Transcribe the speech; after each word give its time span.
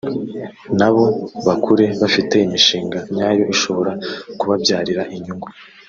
nabo 0.79 1.03
bakure 1.45 1.85
bafite 2.01 2.35
imishinga 2.45 2.97
nyayo 3.15 3.43
ishobora 3.53 3.91
kubabyarira 4.39 5.01
inyungu 5.17 5.47